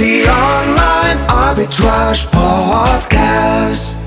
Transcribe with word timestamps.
The 0.00 0.26
Online 0.28 1.28
Arbitrage 1.28 2.24
Podcast. 2.28 4.02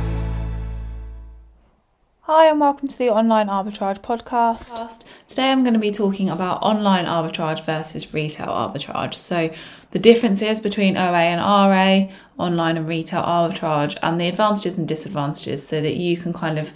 Hi, 2.21 2.49
and 2.49 2.59
welcome 2.59 2.87
to 2.87 2.97
the 2.97 3.11
Online 3.11 3.45
Arbitrage 3.45 3.99
Podcast. 3.99 5.03
Today 5.27 5.51
I'm 5.51 5.61
going 5.61 5.75
to 5.75 5.79
be 5.79 5.91
talking 5.91 6.31
about 6.31 6.63
online 6.63 7.05
arbitrage 7.05 7.63
versus 7.63 8.11
retail 8.11 8.47
arbitrage. 8.47 9.13
So, 9.13 9.51
the 9.91 9.99
differences 9.99 10.59
between 10.59 10.97
OA 10.97 11.29
and 11.29 11.39
RA, 11.39 12.11
online 12.43 12.77
and 12.77 12.87
retail 12.87 13.21
arbitrage, 13.21 13.95
and 14.01 14.19
the 14.19 14.27
advantages 14.27 14.79
and 14.79 14.87
disadvantages 14.87 15.67
so 15.67 15.79
that 15.79 15.97
you 15.97 16.17
can 16.17 16.33
kind 16.33 16.57
of 16.57 16.73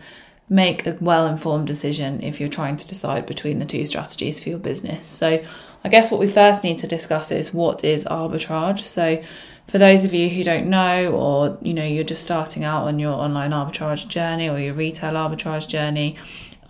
make 0.50 0.86
a 0.88 0.98
well 1.02 1.28
informed 1.28 1.68
decision 1.68 2.24
if 2.24 2.40
you're 2.40 2.50
trying 2.50 2.78
to 2.78 2.88
decide 2.88 3.26
between 3.26 3.60
the 3.60 3.66
two 3.66 3.86
strategies 3.86 4.42
for 4.42 4.50
your 4.50 4.60
business. 4.60 5.06
So, 5.06 5.44
I 5.84 5.90
guess 5.90 6.12
what 6.12 6.20
we 6.20 6.28
first 6.28 6.64
need 6.64 6.80
to 6.80 6.88
discuss 6.88 7.32
is 7.32 7.54
what 7.54 7.84
is 7.84 8.06
arbitrage. 8.06 8.80
So, 8.80 9.22
for 9.68 9.78
those 9.78 10.06
of 10.06 10.14
you 10.14 10.30
who 10.30 10.44
don't 10.44 10.68
know, 10.70 11.12
or 11.12 11.58
you 11.62 11.74
know, 11.74 11.86
you're 11.86 12.04
just 12.04 12.24
starting 12.24 12.64
out 12.64 12.86
on 12.86 13.00
your 13.00 13.14
online 13.14 13.52
arbitrage 13.52 14.08
journey 14.08 14.50
or 14.50 14.60
your 14.60 14.74
retail 14.74 15.14
arbitrage 15.14 15.68
journey, 15.68 16.16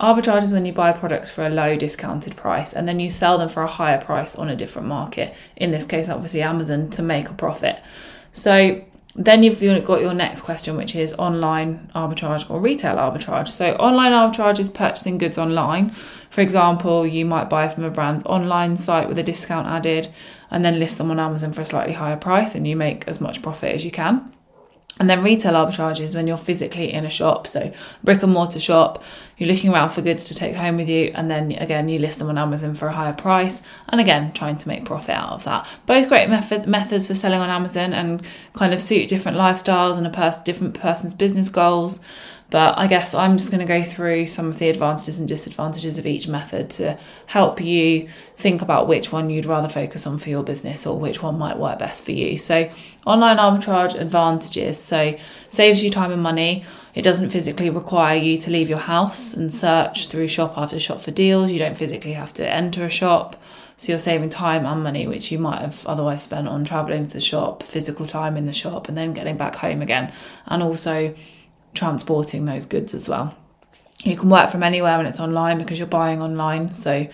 arbitrage 0.00 0.42
is 0.42 0.52
when 0.52 0.66
you 0.66 0.72
buy 0.72 0.90
products 0.90 1.30
for 1.30 1.46
a 1.46 1.50
low 1.50 1.76
discounted 1.76 2.36
price 2.36 2.72
and 2.72 2.88
then 2.88 2.98
you 2.98 3.10
sell 3.10 3.38
them 3.38 3.48
for 3.48 3.62
a 3.62 3.68
higher 3.68 4.00
price 4.00 4.34
on 4.34 4.48
a 4.48 4.56
different 4.56 4.88
market. 4.88 5.34
In 5.56 5.70
this 5.70 5.84
case, 5.84 6.08
obviously, 6.08 6.42
Amazon 6.42 6.90
to 6.90 7.02
make 7.02 7.28
a 7.28 7.34
profit. 7.34 7.80
So, 8.32 8.84
then 9.18 9.42
you've 9.42 9.60
got 9.84 10.00
your 10.00 10.14
next 10.14 10.42
question, 10.42 10.76
which 10.76 10.94
is 10.94 11.12
online 11.14 11.90
arbitrage 11.92 12.48
or 12.48 12.60
retail 12.60 12.94
arbitrage. 12.94 13.48
So, 13.48 13.72
online 13.72 14.12
arbitrage 14.12 14.60
is 14.60 14.68
purchasing 14.68 15.18
goods 15.18 15.36
online. 15.36 15.90
For 16.30 16.40
example, 16.40 17.04
you 17.04 17.24
might 17.24 17.50
buy 17.50 17.68
from 17.68 17.82
a 17.82 17.90
brand's 17.90 18.24
online 18.26 18.76
site 18.76 19.08
with 19.08 19.18
a 19.18 19.24
discount 19.24 19.66
added 19.66 20.08
and 20.52 20.64
then 20.64 20.78
list 20.78 20.98
them 20.98 21.10
on 21.10 21.18
Amazon 21.18 21.52
for 21.52 21.62
a 21.62 21.64
slightly 21.64 21.94
higher 21.94 22.16
price, 22.16 22.54
and 22.54 22.66
you 22.66 22.76
make 22.76 23.06
as 23.08 23.20
much 23.20 23.42
profit 23.42 23.74
as 23.74 23.84
you 23.84 23.90
can. 23.90 24.32
And 25.00 25.08
then 25.08 25.22
retail 25.22 25.54
arbitrage 25.54 26.00
is 26.00 26.14
when 26.16 26.26
you're 26.26 26.36
physically 26.36 26.92
in 26.92 27.04
a 27.04 27.10
shop, 27.10 27.46
so 27.46 27.72
brick 28.02 28.22
and 28.22 28.32
mortar 28.32 28.58
shop, 28.58 29.02
you're 29.36 29.48
looking 29.48 29.72
around 29.72 29.90
for 29.90 30.02
goods 30.02 30.26
to 30.26 30.34
take 30.34 30.56
home 30.56 30.76
with 30.76 30.88
you, 30.88 31.12
and 31.14 31.30
then 31.30 31.52
again 31.52 31.88
you 31.88 32.00
list 32.00 32.18
them 32.18 32.28
on 32.28 32.36
Amazon 32.36 32.74
for 32.74 32.88
a 32.88 32.92
higher 32.92 33.12
price, 33.12 33.62
and 33.88 34.00
again 34.00 34.32
trying 34.32 34.58
to 34.58 34.68
make 34.68 34.84
profit 34.84 35.10
out 35.10 35.30
of 35.30 35.44
that. 35.44 35.68
Both 35.86 36.08
great 36.08 36.28
method, 36.28 36.66
methods 36.66 37.06
for 37.06 37.14
selling 37.14 37.40
on 37.40 37.48
Amazon 37.48 37.92
and 37.92 38.26
kind 38.54 38.74
of 38.74 38.80
suit 38.80 39.08
different 39.08 39.38
lifestyles 39.38 39.98
and 39.98 40.06
a 40.06 40.10
pers- 40.10 40.38
different 40.38 40.74
person's 40.74 41.14
business 41.14 41.48
goals. 41.48 42.00
But 42.50 42.78
I 42.78 42.86
guess 42.86 43.14
I'm 43.14 43.36
just 43.36 43.50
going 43.50 43.60
to 43.60 43.66
go 43.66 43.84
through 43.84 44.26
some 44.26 44.48
of 44.48 44.58
the 44.58 44.70
advantages 44.70 45.18
and 45.18 45.28
disadvantages 45.28 45.98
of 45.98 46.06
each 46.06 46.28
method 46.28 46.70
to 46.70 46.98
help 47.26 47.60
you 47.60 48.08
think 48.36 48.62
about 48.62 48.88
which 48.88 49.12
one 49.12 49.28
you'd 49.28 49.44
rather 49.44 49.68
focus 49.68 50.06
on 50.06 50.18
for 50.18 50.30
your 50.30 50.42
business 50.42 50.86
or 50.86 50.98
which 50.98 51.22
one 51.22 51.38
might 51.38 51.58
work 51.58 51.78
best 51.78 52.04
for 52.04 52.12
you. 52.12 52.38
So, 52.38 52.70
online 53.04 53.36
arbitrage 53.36 54.00
advantages 54.00 54.78
so 54.78 55.18
saves 55.50 55.84
you 55.84 55.90
time 55.90 56.10
and 56.10 56.22
money. 56.22 56.64
It 56.94 57.02
doesn't 57.02 57.30
physically 57.30 57.68
require 57.68 58.16
you 58.16 58.38
to 58.38 58.50
leave 58.50 58.70
your 58.70 58.78
house 58.78 59.34
and 59.34 59.52
search 59.52 60.08
through 60.08 60.28
shop 60.28 60.56
after 60.56 60.80
shop 60.80 61.02
for 61.02 61.10
deals. 61.10 61.50
You 61.50 61.58
don't 61.58 61.76
physically 61.76 62.14
have 62.14 62.32
to 62.34 62.50
enter 62.50 62.86
a 62.86 62.90
shop. 62.90 63.36
So 63.76 63.92
you're 63.92 64.00
saving 64.00 64.30
time 64.30 64.66
and 64.66 64.82
money, 64.82 65.06
which 65.06 65.30
you 65.30 65.38
might 65.38 65.60
have 65.60 65.86
otherwise 65.86 66.22
spent 66.22 66.48
on 66.48 66.64
traveling 66.64 67.06
to 67.06 67.12
the 67.12 67.20
shop, 67.20 67.62
physical 67.62 68.06
time 68.06 68.36
in 68.36 68.46
the 68.46 68.52
shop, 68.52 68.88
and 68.88 68.96
then 68.96 69.12
getting 69.12 69.36
back 69.36 69.54
home 69.54 69.82
again. 69.82 70.12
And 70.46 70.62
also 70.62 71.14
transporting 71.78 72.44
those 72.44 72.66
goods 72.66 72.92
as 72.94 73.08
well. 73.08 73.34
You 74.04 74.16
can 74.16 74.28
work 74.30 74.50
from 74.50 74.62
anywhere 74.62 74.96
when 74.96 75.06
it's 75.06 75.20
online 75.20 75.58
because 75.58 75.78
you're 75.78 75.88
buying 75.88 76.20
online. 76.20 76.72
So 76.72 77.08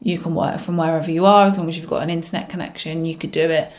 you 0.00 0.18
can 0.18 0.34
work 0.34 0.60
from 0.60 0.76
wherever 0.76 1.10
you 1.10 1.26
are 1.26 1.46
as 1.46 1.56
long 1.56 1.68
as 1.68 1.76
you've 1.76 1.88
got 1.88 2.02
an 2.02 2.10
internet 2.10 2.48
connection. 2.48 3.04
You 3.04 3.16
could 3.16 3.30
do 3.30 3.50
it, 3.50 3.72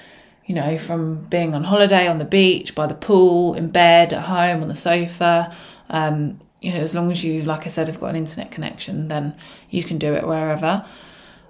you 0.46 0.56
know, 0.56 0.78
from 0.78 1.24
being 1.26 1.54
on 1.54 1.66
holiday 1.66 2.08
on 2.08 2.18
the 2.18 2.26
beach, 2.26 2.76
by 2.76 2.88
the 2.88 2.96
pool, 2.96 3.54
in 3.54 3.70
bed, 3.70 4.14
at 4.14 4.24
home, 4.24 4.62
on 4.62 4.68
the 4.68 4.76
sofa. 4.76 5.56
Um, 5.90 6.40
you 6.62 6.72
know, 6.72 6.80
as 6.80 6.96
long 6.96 7.12
as 7.12 7.24
you, 7.24 7.44
like 7.44 7.66
I 7.66 7.70
said, 7.70 7.88
have 7.88 8.00
got 8.00 8.10
an 8.10 8.16
internet 8.16 8.52
connection, 8.52 9.08
then 9.08 9.36
you 9.70 9.84
can 9.84 9.98
do 9.98 10.16
it 10.16 10.26
wherever. 10.26 10.86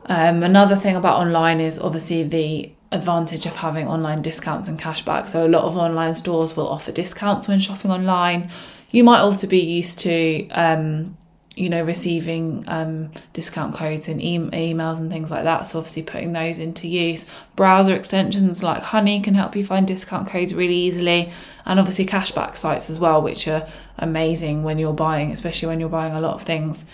Um, 0.08 0.44
another 0.44 0.76
thing 0.76 0.96
about 0.96 1.20
online 1.20 1.60
is 1.60 1.80
obviously 1.80 2.24
the 2.24 2.72
advantage 2.92 3.46
of 3.46 3.56
having 3.56 3.88
online 3.88 4.22
discounts 4.22 4.68
and 4.68 4.80
cashback. 4.80 5.28
So 5.28 5.46
a 5.46 5.50
lot 5.50 5.64
of 5.64 5.78
online 5.78 6.14
stores 6.14 6.56
will 6.56 6.68
offer 6.68 6.92
discounts 6.92 7.48
when 7.48 7.60
shopping 7.60 7.92
online. 7.92 8.50
You 8.96 9.04
might 9.04 9.20
also 9.20 9.46
be 9.46 9.60
used 9.60 10.00
to, 10.00 10.48
um, 10.52 11.18
you 11.54 11.70
know, 11.70 11.84
receiving 11.84 12.64
um, 12.68 13.12
discount 13.34 13.76
codes 13.76 14.08
in 14.08 14.22
e- 14.22 14.40
emails 14.40 15.00
and 15.00 15.12
things 15.12 15.30
like 15.30 15.44
that. 15.44 15.68
So 15.68 15.80
obviously 15.80 16.04
putting 16.04 16.32
those 16.32 16.60
into 16.60 16.88
use. 16.88 17.30
Browser 17.58 17.94
extensions 17.94 18.64
like 18.64 18.84
Honey 18.84 19.20
can 19.20 19.36
help 19.36 19.54
you 19.54 19.66
find 19.66 19.86
discount 19.86 20.30
codes 20.30 20.54
really 20.54 20.78
easily, 20.78 21.30
and 21.66 21.78
obviously 21.78 22.06
cashback 22.06 22.56
sites 22.56 22.90
as 22.90 22.98
well, 22.98 23.22
which 23.22 23.50
are 23.50 23.68
amazing 23.98 24.64
when 24.64 24.80
you're 24.80 24.94
buying, 24.94 25.30
especially 25.34 25.68
when 25.68 25.82
you're 25.82 25.90
buying 25.90 26.14
a 26.14 26.22
lot 26.22 26.36
of 26.36 26.44
things. 26.44 26.86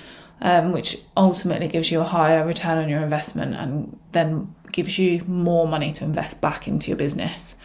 Um, 0.44 0.72
which 0.72 0.98
ultimately 1.16 1.68
gives 1.68 1.92
you 1.92 2.00
a 2.00 2.04
higher 2.04 2.44
return 2.44 2.80
on 2.80 2.90
your 2.90 3.02
investment 3.02 3.54
and 3.54 4.00
then 4.12 4.56
gives 4.72 4.98
you 4.98 5.24
more 5.28 5.68
money 5.68 5.94
to 5.94 6.04
invest 6.04 6.42
back 6.42 6.68
into 6.68 6.88
your 6.88 6.98
business. 6.98 7.56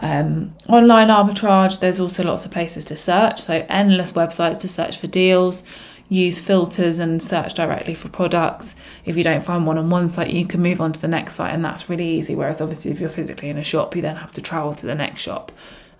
Um, 0.00 0.54
online 0.68 1.08
arbitrage, 1.08 1.80
there's 1.80 2.00
also 2.00 2.22
lots 2.24 2.44
of 2.44 2.52
places 2.52 2.84
to 2.86 2.96
search, 2.96 3.40
so 3.40 3.66
endless 3.68 4.12
websites 4.12 4.58
to 4.60 4.68
search 4.68 4.96
for 4.96 5.08
deals. 5.08 5.64
Use 6.08 6.40
filters 6.40 6.98
and 7.00 7.22
search 7.22 7.52
directly 7.52 7.92
for 7.94 8.08
products. 8.08 8.76
If 9.04 9.16
you 9.16 9.24
don't 9.24 9.44
find 9.44 9.66
one 9.66 9.76
on 9.76 9.90
one 9.90 10.08
site, 10.08 10.30
you 10.30 10.46
can 10.46 10.62
move 10.62 10.80
on 10.80 10.92
to 10.92 11.00
the 11.00 11.08
next 11.08 11.34
site, 11.34 11.52
and 11.52 11.64
that's 11.64 11.90
really 11.90 12.08
easy. 12.08 12.34
Whereas, 12.34 12.60
obviously, 12.60 12.92
if 12.92 13.00
you're 13.00 13.10
physically 13.10 13.50
in 13.50 13.58
a 13.58 13.64
shop, 13.64 13.94
you 13.94 14.00
then 14.00 14.16
have 14.16 14.32
to 14.32 14.40
travel 14.40 14.74
to 14.76 14.86
the 14.86 14.94
next 14.94 15.20
shop, 15.20 15.52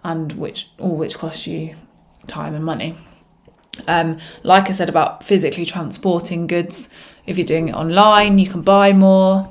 and 0.03 0.32
which 0.32 0.70
all 0.78 0.97
which 0.97 1.19
costs 1.19 1.47
you 1.47 1.75
time 2.26 2.54
and 2.54 2.65
money. 2.65 2.97
Um, 3.86 4.19
like 4.42 4.70
I 4.70 4.72
said 4.72 4.88
about 4.88 5.25
physically 5.25 5.66
transporting 5.66 6.47
goods, 6.47 6.88
if 7.26 7.36
you're 7.36 7.47
doing 7.47 7.69
it 7.69 7.75
online, 7.75 8.38
you 8.38 8.47
can 8.47 8.62
buy 8.62 8.92
more, 8.92 9.48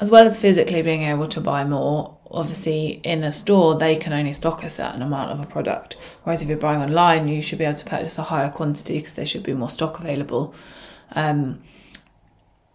as 0.00 0.10
well 0.10 0.24
as 0.24 0.38
physically 0.38 0.82
being 0.82 1.02
able 1.02 1.28
to 1.28 1.40
buy 1.40 1.64
more. 1.64 2.16
Obviously, 2.30 3.00
in 3.02 3.24
a 3.24 3.32
store, 3.32 3.76
they 3.76 3.96
can 3.96 4.12
only 4.12 4.32
stock 4.32 4.62
a 4.62 4.70
certain 4.70 5.02
amount 5.02 5.32
of 5.32 5.40
a 5.40 5.46
product, 5.46 5.96
whereas 6.22 6.42
if 6.42 6.48
you're 6.48 6.56
buying 6.56 6.80
online, 6.80 7.26
you 7.26 7.42
should 7.42 7.58
be 7.58 7.64
able 7.64 7.76
to 7.76 7.84
purchase 7.84 8.18
a 8.18 8.22
higher 8.22 8.50
quantity 8.50 8.98
because 8.98 9.14
there 9.14 9.26
should 9.26 9.42
be 9.42 9.52
more 9.52 9.68
stock 9.68 9.98
available. 9.98 10.54
Um, 11.12 11.60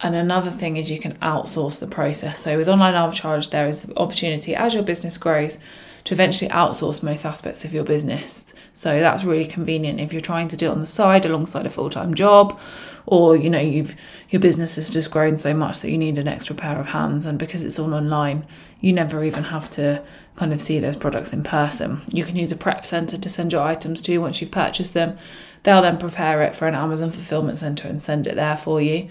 and 0.02 0.14
another 0.14 0.52
thing 0.52 0.76
is 0.76 0.92
you 0.92 1.00
can 1.00 1.14
outsource 1.16 1.80
the 1.80 1.88
process. 1.88 2.40
So 2.40 2.58
with 2.58 2.68
online 2.68 2.96
arbitrage, 2.96 3.50
there 3.52 3.68
is 3.68 3.84
the 3.84 3.98
opportunity 3.98 4.54
as 4.54 4.74
your 4.74 4.84
business 4.84 5.18
grows 5.18 5.60
to 6.04 6.14
eventually 6.14 6.52
outsource 6.52 7.02
most 7.02 7.26
aspects 7.26 7.64
of 7.64 7.74
your 7.74 7.86
business. 7.86 8.54
So 8.76 9.00
that's 9.00 9.24
really 9.24 9.46
convenient 9.46 10.02
if 10.02 10.12
you're 10.12 10.22
trying 10.22 10.50
to 10.50 10.58
do 10.58 10.68
it 10.68 10.74
on 10.74 10.82
the 10.82 10.88
side 10.88 11.26
alongside 11.26 11.66
a 11.66 11.70
full-time 11.70 12.14
job 12.14 12.60
or 13.06 13.38
you 13.38 13.50
know 13.50 13.60
you've 13.60 13.96
your 14.30 14.42
business 14.42 14.76
has 14.76 14.90
just 14.90 15.12
grown 15.12 15.38
so 15.38 15.54
much 15.54 15.80
that 15.80 15.92
you 15.92 15.98
need 15.98 16.18
an 16.18 16.28
extra 16.28 16.54
pair 16.54 16.78
of 16.78 16.88
hands 16.88 17.26
and 17.26 17.40
because 17.40 17.64
it's 17.64 17.80
all 17.80 17.94
online 17.94 18.46
you 18.82 18.92
never 18.92 19.24
even 19.24 19.46
have 19.46 19.70
to 19.72 20.04
kind 20.36 20.52
of 20.52 20.62
see 20.62 20.80
those 20.80 20.96
products 20.96 21.34
in 21.34 21.44
person. 21.44 22.02
You 22.12 22.24
can 22.24 22.36
use 22.36 22.52
a 22.52 22.58
prep 22.58 22.86
center 22.86 23.18
to 23.18 23.30
send 23.30 23.54
your 23.54 23.62
items 23.62 24.02
to 24.04 24.18
once 24.20 24.42
you've 24.42 24.52
purchased 24.52 24.94
them. 24.94 25.18
They'll 25.64 25.82
then 25.82 25.98
prepare 25.98 26.44
it 26.44 26.54
for 26.54 26.68
an 26.68 26.76
Amazon 26.76 27.12
fulfillment 27.12 27.58
center 27.58 27.88
and 27.88 28.02
send 28.02 28.28
it 28.28 28.36
there 28.36 28.58
for 28.58 28.82
you. 28.82 29.08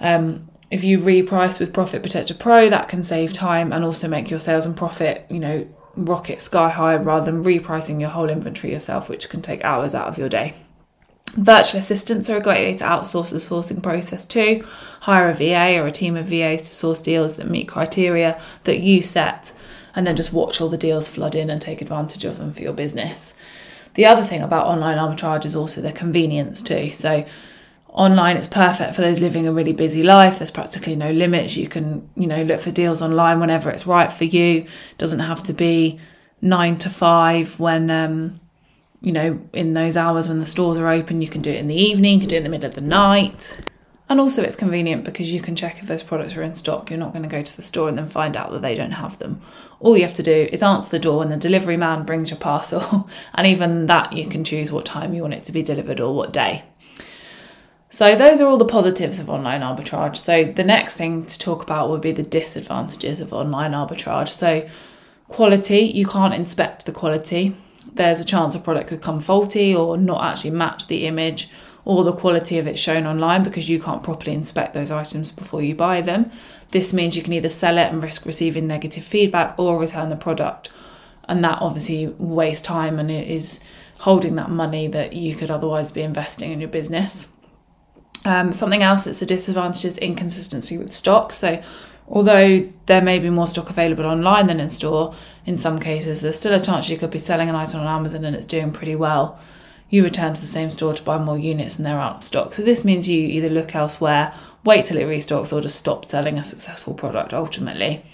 Um, 0.00 0.48
if 0.70 0.84
you 0.84 0.98
reprice 0.98 1.60
with 1.60 1.74
Profit 1.74 2.02
Protector 2.02 2.34
Pro, 2.34 2.70
that 2.70 2.88
can 2.88 3.02
save 3.02 3.32
time 3.32 3.72
and 3.72 3.84
also 3.84 4.08
make 4.08 4.30
your 4.30 4.40
sales 4.40 4.64
and 4.64 4.76
profit, 4.76 5.26
you 5.28 5.40
know, 5.40 5.68
rocket 5.96 6.42
sky 6.42 6.68
high 6.68 6.96
rather 6.96 7.30
than 7.30 7.42
repricing 7.42 8.00
your 8.00 8.10
whole 8.10 8.28
inventory 8.28 8.72
yourself, 8.72 9.08
which 9.08 9.28
can 9.28 9.42
take 9.42 9.64
hours 9.64 9.94
out 9.94 10.08
of 10.08 10.18
your 10.18 10.28
day. 10.28 10.54
Virtual 11.34 11.80
assistants 11.80 12.30
are 12.30 12.36
a 12.36 12.42
great 12.42 12.64
way 12.64 12.76
to 12.76 12.84
outsource 12.84 13.32
the 13.32 13.38
sourcing 13.38 13.82
process 13.82 14.24
too. 14.24 14.64
Hire 15.00 15.30
a 15.30 15.34
VA 15.34 15.80
or 15.80 15.86
a 15.86 15.90
team 15.90 16.16
of 16.16 16.26
VAs 16.26 16.68
to 16.68 16.74
source 16.74 17.02
deals 17.02 17.36
that 17.36 17.50
meet 17.50 17.66
criteria 17.66 18.40
that 18.64 18.80
you 18.80 19.02
set, 19.02 19.52
and 19.96 20.06
then 20.06 20.14
just 20.14 20.32
watch 20.32 20.60
all 20.60 20.68
the 20.68 20.78
deals 20.78 21.08
flood 21.08 21.34
in 21.34 21.50
and 21.50 21.60
take 21.60 21.82
advantage 21.82 22.24
of 22.24 22.38
them 22.38 22.52
for 22.52 22.62
your 22.62 22.72
business. 22.72 23.34
The 23.94 24.06
other 24.06 24.22
thing 24.22 24.42
about 24.42 24.66
online 24.66 24.98
arbitrage 24.98 25.44
is 25.44 25.56
also 25.56 25.80
the 25.80 25.92
convenience 25.92 26.62
too. 26.62 26.90
So 26.90 27.24
online 27.94 28.36
it's 28.36 28.48
perfect 28.48 28.96
for 28.96 29.02
those 29.02 29.20
living 29.20 29.46
a 29.46 29.52
really 29.52 29.72
busy 29.72 30.02
life. 30.02 30.38
There's 30.38 30.50
practically 30.50 30.96
no 30.96 31.12
limits. 31.12 31.56
You 31.56 31.68
can 31.68 32.08
you 32.16 32.26
know 32.26 32.42
look 32.42 32.60
for 32.60 32.70
deals 32.70 33.00
online 33.00 33.40
whenever 33.40 33.70
it's 33.70 33.86
right 33.86 34.12
for 34.12 34.24
you. 34.24 34.62
It 34.62 34.98
doesn't 34.98 35.20
have 35.20 35.42
to 35.44 35.52
be 35.52 36.00
9 36.42 36.76
to 36.78 36.90
5 36.90 37.60
when 37.60 37.90
um 37.90 38.40
you 39.00 39.12
know 39.12 39.40
in 39.52 39.74
those 39.74 39.96
hours 39.96 40.28
when 40.28 40.40
the 40.40 40.46
stores 40.46 40.76
are 40.76 40.88
open. 40.88 41.22
You 41.22 41.28
can 41.28 41.40
do 41.40 41.50
it 41.50 41.56
in 41.56 41.68
the 41.68 41.76
evening 41.76 42.14
you 42.14 42.20
can 42.20 42.28
do 42.28 42.34
it 42.34 42.38
in 42.38 42.44
the 42.44 42.50
middle 42.50 42.68
of 42.68 42.74
the 42.74 42.80
night. 42.80 43.58
And 44.06 44.20
also 44.20 44.42
it's 44.42 44.56
convenient 44.56 45.04
because 45.04 45.32
you 45.32 45.40
can 45.40 45.56
check 45.56 45.78
if 45.80 45.88
those 45.88 46.02
products 46.02 46.36
are 46.36 46.42
in 46.42 46.54
stock. 46.56 46.90
You're 46.90 46.98
not 46.98 47.12
going 47.12 47.22
to 47.22 47.28
go 47.28 47.42
to 47.42 47.56
the 47.56 47.62
store 47.62 47.88
and 47.88 47.96
then 47.96 48.06
find 48.06 48.36
out 48.36 48.50
that 48.50 48.60
they 48.60 48.74
don't 48.74 48.90
have 48.90 49.18
them. 49.18 49.40
All 49.80 49.96
you 49.96 50.02
have 50.02 50.12
to 50.14 50.22
do 50.22 50.46
is 50.52 50.62
answer 50.62 50.90
the 50.90 50.98
door 50.98 51.20
when 51.20 51.30
the 51.30 51.38
delivery 51.38 51.78
man 51.78 52.04
brings 52.04 52.28
your 52.28 52.38
parcel. 52.38 53.08
And 53.34 53.46
even 53.46 53.86
that 53.86 54.12
you 54.12 54.26
can 54.28 54.44
choose 54.44 54.70
what 54.70 54.84
time 54.84 55.14
you 55.14 55.22
want 55.22 55.34
it 55.34 55.44
to 55.44 55.52
be 55.52 55.62
delivered 55.62 56.00
or 56.00 56.14
what 56.14 56.34
day 56.34 56.64
so, 57.94 58.16
those 58.16 58.40
are 58.40 58.48
all 58.48 58.58
the 58.58 58.64
positives 58.64 59.18
of 59.18 59.30
online 59.30 59.60
arbitrage. 59.60 60.16
So, 60.16 60.44
the 60.44 60.64
next 60.64 60.94
thing 60.94 61.24
to 61.26 61.38
talk 61.38 61.62
about 61.62 61.90
would 61.90 62.00
be 62.00 62.12
the 62.12 62.22
disadvantages 62.22 63.20
of 63.20 63.32
online 63.32 63.72
arbitrage. 63.72 64.28
So, 64.28 64.68
Quality, 65.28 65.80
you 65.80 66.06
can't 66.06 66.34
inspect 66.34 66.86
the 66.86 66.92
quality. 66.92 67.56
There's 67.92 68.20
a 68.20 68.24
chance 68.24 68.54
a 68.54 68.60
product 68.60 68.88
could 68.88 69.00
come 69.00 69.20
faulty 69.20 69.74
or 69.74 69.96
not 69.96 70.22
actually 70.22 70.50
match 70.50 70.86
the 70.86 71.06
image 71.06 71.48
or 71.84 72.04
the 72.04 72.12
quality 72.12 72.58
of 72.58 72.66
it 72.66 72.78
shown 72.78 73.06
online 73.06 73.42
because 73.42 73.68
you 73.68 73.80
can't 73.80 74.02
properly 74.02 74.32
inspect 74.32 74.74
those 74.74 74.90
items 74.90 75.30
before 75.32 75.62
you 75.62 75.74
buy 75.74 76.00
them. 76.00 76.30
This 76.70 76.92
means 76.92 77.16
you 77.16 77.22
can 77.22 77.32
either 77.32 77.48
sell 77.48 77.78
it 77.78 77.90
and 77.90 78.02
risk 78.02 78.26
receiving 78.26 78.66
negative 78.66 79.04
feedback 79.04 79.58
or 79.58 79.78
return 79.78 80.08
the 80.08 80.16
product. 80.16 80.70
And 81.26 81.42
that 81.42 81.60
obviously 81.60 82.06
wastes 82.06 82.62
time 82.62 82.98
and 82.98 83.10
it 83.10 83.28
is 83.28 83.60
holding 84.00 84.34
that 84.36 84.50
money 84.50 84.88
that 84.88 85.14
you 85.14 85.34
could 85.34 85.50
otherwise 85.50 85.90
be 85.90 86.02
investing 86.02 86.52
in 86.52 86.60
your 86.60 86.68
business. 86.68 87.28
Um, 88.24 88.52
something 88.52 88.82
else 88.82 89.04
that's 89.04 89.20
a 89.20 89.26
disadvantage 89.26 89.84
is 89.84 89.98
inconsistency 89.98 90.78
with 90.78 90.94
stock. 90.94 91.32
So, 91.32 91.62
although 92.08 92.60
there 92.86 93.02
may 93.02 93.18
be 93.18 93.30
more 93.30 93.48
stock 93.48 93.70
available 93.70 94.06
online 94.06 94.46
than 94.46 94.60
in 94.60 94.70
store, 94.70 95.14
in 95.46 95.58
some 95.58 95.78
cases 95.78 96.22
there's 96.22 96.38
still 96.38 96.54
a 96.54 96.60
chance 96.60 96.88
you 96.88 96.96
could 96.96 97.10
be 97.10 97.18
selling 97.18 97.48
an 97.48 97.54
item 97.54 97.80
on 97.80 97.86
Amazon 97.86 98.24
and 98.24 98.34
it's 98.34 98.46
doing 98.46 98.72
pretty 98.72 98.96
well. 98.96 99.38
You 99.90 100.02
return 100.02 100.32
to 100.32 100.40
the 100.40 100.46
same 100.46 100.70
store 100.70 100.94
to 100.94 101.02
buy 101.02 101.18
more 101.18 101.38
units 101.38 101.76
and 101.76 101.84
they're 101.84 102.00
out 102.00 102.16
of 102.16 102.24
stock. 102.24 102.54
So, 102.54 102.62
this 102.62 102.84
means 102.84 103.08
you 103.08 103.26
either 103.26 103.50
look 103.50 103.74
elsewhere, 103.74 104.32
wait 104.64 104.86
till 104.86 104.96
it 104.96 105.06
restocks, 105.06 105.52
or 105.52 105.60
just 105.60 105.78
stop 105.78 106.06
selling 106.06 106.38
a 106.38 106.44
successful 106.44 106.94
product 106.94 107.34
ultimately. 107.34 108.04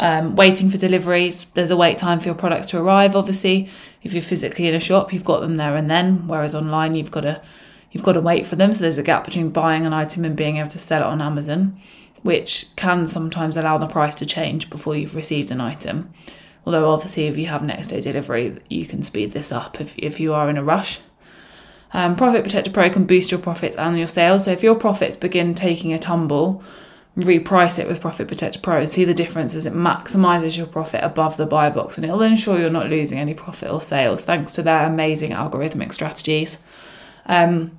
Um, 0.00 0.36
waiting 0.36 0.70
for 0.70 0.78
deliveries, 0.78 1.46
there's 1.54 1.72
a 1.72 1.76
wait 1.76 1.98
time 1.98 2.20
for 2.20 2.26
your 2.26 2.34
products 2.34 2.68
to 2.68 2.80
arrive. 2.80 3.16
Obviously, 3.16 3.68
if 4.02 4.12
you're 4.12 4.22
physically 4.22 4.68
in 4.68 4.74
a 4.74 4.80
shop, 4.80 5.12
you've 5.12 5.24
got 5.24 5.40
them 5.40 5.56
there 5.56 5.76
and 5.76 5.90
then, 5.90 6.28
whereas 6.28 6.54
online, 6.54 6.94
you've 6.94 7.10
got 7.10 7.22
to 7.22 7.42
you've 7.90 8.04
got 8.04 8.12
to 8.12 8.20
wait 8.20 8.46
for 8.46 8.56
them. 8.56 8.74
So 8.74 8.82
there's 8.82 8.98
a 8.98 9.02
gap 9.02 9.24
between 9.24 9.50
buying 9.50 9.86
an 9.86 9.92
item 9.92 10.24
and 10.24 10.36
being 10.36 10.56
able 10.58 10.68
to 10.68 10.78
sell 10.78 11.02
it 11.02 11.06
on 11.06 11.20
Amazon, 11.20 11.80
which 12.22 12.66
can 12.76 13.06
sometimes 13.06 13.56
allow 13.56 13.78
the 13.78 13.86
price 13.86 14.14
to 14.16 14.26
change 14.26 14.70
before 14.70 14.96
you've 14.96 15.16
received 15.16 15.50
an 15.50 15.60
item. 15.60 16.12
Although, 16.66 16.90
obviously, 16.90 17.26
if 17.26 17.38
you 17.38 17.46
have 17.46 17.62
next 17.62 17.88
day 17.88 18.00
delivery, 18.00 18.58
you 18.68 18.84
can 18.84 19.02
speed 19.02 19.32
this 19.32 19.50
up 19.50 19.80
if, 19.80 19.96
if 19.98 20.20
you 20.20 20.34
are 20.34 20.50
in 20.50 20.58
a 20.58 20.64
rush. 20.64 21.00
Um, 21.92 22.16
Profit 22.16 22.42
Protector 22.42 22.70
Pro 22.70 22.90
can 22.90 23.06
boost 23.06 23.30
your 23.30 23.40
profits 23.40 23.76
and 23.76 23.96
your 23.96 24.06
sales. 24.06 24.44
So 24.44 24.50
if 24.50 24.62
your 24.62 24.74
profits 24.74 25.16
begin 25.16 25.54
taking 25.54 25.92
a 25.92 25.98
tumble, 25.98 26.62
reprice 27.16 27.78
it 27.78 27.88
with 27.88 28.00
Profit 28.00 28.28
Protector 28.28 28.60
Pro 28.60 28.78
and 28.78 28.88
see 28.88 29.04
the 29.04 29.14
difference 29.14 29.54
as 29.54 29.66
it 29.66 29.72
maximizes 29.72 30.56
your 30.56 30.66
profit 30.66 31.02
above 31.02 31.36
the 31.36 31.46
buy 31.46 31.70
box 31.70 31.96
and 31.96 32.04
it'll 32.04 32.22
ensure 32.22 32.58
you're 32.58 32.70
not 32.70 32.90
losing 32.90 33.18
any 33.18 33.34
profit 33.34 33.70
or 33.70 33.82
sales 33.82 34.24
thanks 34.24 34.52
to 34.54 34.62
their 34.62 34.86
amazing 34.86 35.32
algorithmic 35.32 35.92
strategies. 35.92 36.58
Um, 37.28 37.78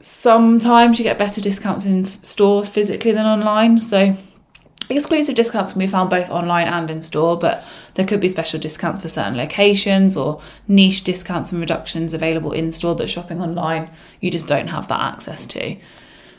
sometimes 0.00 0.98
you 0.98 1.02
get 1.02 1.18
better 1.18 1.40
discounts 1.40 1.86
in 1.86 2.06
stores 2.22 2.68
physically 2.68 3.12
than 3.12 3.26
online. 3.26 3.78
So 3.78 4.16
exclusive 4.88 5.34
discounts 5.34 5.72
can 5.72 5.80
be 5.80 5.86
found 5.86 6.10
both 6.10 6.30
online 6.30 6.68
and 6.68 6.90
in 6.90 7.02
store, 7.02 7.38
but 7.38 7.64
there 7.94 8.06
could 8.06 8.20
be 8.20 8.28
special 8.28 8.58
discounts 8.58 9.00
for 9.00 9.08
certain 9.08 9.36
locations 9.36 10.16
or 10.16 10.40
niche 10.66 11.04
discounts 11.04 11.52
and 11.52 11.60
reductions 11.60 12.14
available 12.14 12.52
in 12.52 12.70
store 12.70 12.94
that 12.94 13.08
shopping 13.08 13.40
online 13.40 13.90
you 14.20 14.30
just 14.30 14.46
don't 14.46 14.68
have 14.68 14.88
that 14.88 15.00
access 15.00 15.46
to. 15.48 15.76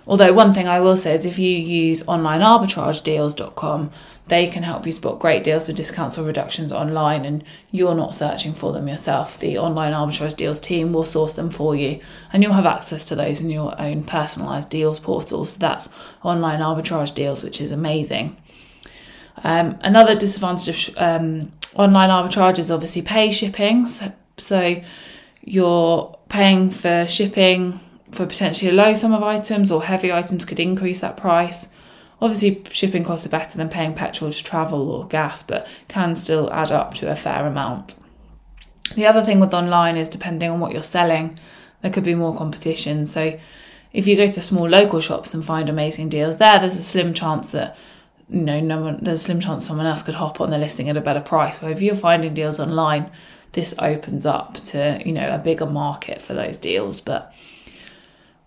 Although 0.10 0.34
one 0.34 0.56
thing 0.56 0.68
I 0.68 0.80
will 0.80 0.98
say 0.98 1.14
is 1.14 1.28
if 1.28 1.38
you 1.38 1.56
use 1.56 2.02
onlinearbitragedeals.com, 2.02 3.92
they 4.28 4.48
can 4.48 4.64
help 4.64 4.88
you 4.88 4.92
spot 4.92 5.20
great 5.20 5.44
deals 5.44 5.68
with 5.68 5.78
discounts 5.78 6.18
or 6.18 6.24
reductions 6.24 6.72
online 6.72 7.26
and 7.26 7.44
you're 7.70 7.94
not 7.94 8.16
searching 8.16 8.56
for 8.56 8.74
them 8.74 8.88
yourself. 8.88 9.40
The 9.40 9.60
online 9.60 9.94
arbitrage 9.94 10.36
deals 10.36 10.60
team 10.60 10.94
will 10.94 11.06
source 11.06 11.34
them 11.34 11.52
for 11.52 11.76
you 11.76 12.00
and 12.34 12.42
you'll 12.42 12.54
have 12.54 12.66
access 12.66 13.06
to 13.06 13.16
those 13.16 13.40
in 13.40 13.52
your 13.52 13.80
own 13.80 14.04
personalized 14.04 14.72
deals 14.72 15.00
portal. 15.00 15.46
So 15.46 15.60
that's 15.60 15.90
online 16.24 16.60
arbitrage 16.60 17.14
deals, 17.14 17.44
which 17.44 17.62
is 17.62 17.70
amazing. 17.72 18.36
Um, 19.44 19.78
another 19.82 20.16
disadvantage 20.16 20.90
of 20.90 20.98
um, 20.98 21.52
online 21.76 22.10
arbitrage 22.10 22.58
is 22.58 22.72
obviously 22.72 23.04
pay 23.04 23.32
shipping. 23.32 23.86
So, 23.86 24.12
so 24.38 24.82
you're 25.44 26.18
paying 26.30 26.72
for 26.72 27.06
shipping 27.08 27.80
for 28.12 28.26
potentially 28.26 28.72
a 28.72 28.74
low 28.74 28.94
sum 28.94 29.14
of 29.14 29.24
items 29.24 29.72
or 29.72 29.84
heavy 29.84 30.12
items 30.12 30.46
could 30.46 30.60
increase 30.60 31.00
that 31.00 31.18
price. 31.18 31.70
Obviously, 32.22 32.64
shipping 32.70 33.04
costs 33.04 33.26
are 33.26 33.30
better 33.30 33.58
than 33.58 33.70
paying 33.70 33.94
petrol 33.94 34.32
to 34.32 34.44
travel 34.44 34.90
or 34.92 35.08
gas, 35.08 35.42
but 35.42 35.68
can 35.88 36.16
still 36.16 36.52
add 36.52 36.72
up 36.72 36.94
to 36.96 37.10
a 37.10 37.16
fair 37.16 37.46
amount. 37.46 38.00
The 38.96 39.06
other 39.06 39.24
thing 39.24 39.40
with 39.40 39.54
online 39.54 39.96
is 39.96 40.10
depending 40.10 40.50
on 40.50 40.60
what 40.60 40.74
you're 40.74 40.82
selling, 40.82 41.40
there 41.82 41.92
could 41.92 42.04
be 42.04 42.16
more 42.16 42.36
competition. 42.36 43.06
So, 43.06 43.40
if 43.94 44.06
you 44.06 44.16
go 44.16 44.30
to 44.30 44.42
small 44.42 44.68
local 44.68 45.02
shops 45.02 45.34
and 45.34 45.44
find 45.44 45.70
amazing 45.70 46.10
deals 46.10 46.38
there, 46.38 46.60
there's 46.60 46.78
a 46.78 46.84
slim 46.84 47.14
chance 47.14 47.52
that 47.52 47.78
you 48.30 48.42
know 48.42 48.60
no 48.60 48.82
one 48.82 49.00
there's 49.02 49.22
a 49.22 49.24
slim 49.24 49.40
chance 49.40 49.66
someone 49.66 49.88
else 49.88 50.04
could 50.04 50.16
hop 50.16 50.40
on 50.40 50.52
the 50.52 50.58
listing 50.58 50.90
at 50.90 50.98
a 50.98 51.02
better 51.02 51.22
price. 51.22 51.62
Where 51.62 51.72
if 51.72 51.82
you're 51.82 51.96
finding 51.96 52.34
deals 52.34 52.60
online, 52.60 53.10
this 53.54 53.74
opens 53.80 54.26
up 54.26 54.56
to 54.66 55.02
you 55.06 55.14
know 55.14 55.34
a 55.34 55.38
bigger 55.40 55.66
market 55.66 56.22
for 56.22 56.34
those 56.34 56.58
deals. 56.58 57.02
But 57.02 57.34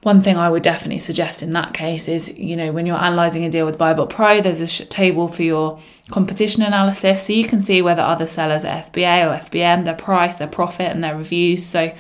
one 0.03 0.21
thing 0.21 0.37
I 0.37 0.51
would 0.51 0.65
definitely 0.65 0.99
suggest 0.99 1.43
in 1.43 1.53
that 1.53 1.75
case 1.75 2.09
is, 2.09 2.37
you 2.37 2.57
know, 2.57 2.73
when 2.73 2.87
you're 2.87 2.97
analysing 2.97 3.45
a 3.45 3.51
deal 3.51 3.65
with 3.65 3.79
BuyBot 3.79 4.09
Pro, 4.09 4.41
there's 4.41 4.61
a 4.61 4.85
table 4.87 5.29
for 5.29 5.45
your 5.45 5.79
competition 6.11 6.65
analysis, 6.65 7.27
so 7.27 7.33
you 7.33 7.47
can 7.47 7.61
see 7.61 7.81
whether 7.83 8.03
other 8.03 8.27
sellers 8.27 8.65
are 8.65 8.83
FBA 8.83 9.25
or 9.25 9.39
FBM, 9.39 9.85
their 9.85 9.95
price, 9.95 10.37
their 10.37 10.49
profit, 10.49 10.91
and 10.91 11.05
their 11.05 11.17
reviews. 11.17 11.65
So 11.65 11.95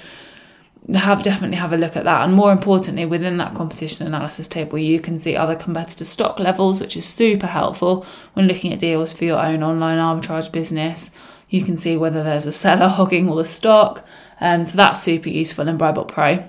have 0.92 1.22
definitely 1.22 1.58
have 1.58 1.72
a 1.72 1.76
look 1.76 1.96
at 1.96 2.02
that. 2.02 2.22
And 2.22 2.34
more 2.34 2.50
importantly, 2.50 3.06
within 3.06 3.36
that 3.36 3.54
competition 3.54 4.04
analysis 4.04 4.48
table, 4.48 4.78
you 4.78 4.98
can 4.98 5.16
see 5.16 5.36
other 5.36 5.54
competitor 5.54 6.04
stock 6.04 6.40
levels, 6.40 6.80
which 6.80 6.96
is 6.96 7.06
super 7.06 7.46
helpful 7.46 8.04
when 8.32 8.48
looking 8.48 8.72
at 8.72 8.80
deals 8.80 9.12
for 9.12 9.24
your 9.24 9.38
own 9.38 9.62
online 9.62 9.98
arbitrage 9.98 10.50
business. 10.50 11.12
You 11.48 11.62
can 11.62 11.76
see 11.76 11.96
whether 11.96 12.24
there's 12.24 12.46
a 12.46 12.52
seller 12.52 12.88
hogging 12.88 13.28
all 13.28 13.36
the 13.36 13.44
stock, 13.44 14.04
and 14.40 14.68
so 14.68 14.76
that's 14.76 15.00
super 15.00 15.28
useful 15.28 15.68
in 15.68 15.78
BuyBot 15.78 16.08
Pro. 16.08 16.42